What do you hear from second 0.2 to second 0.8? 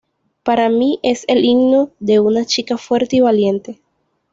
Para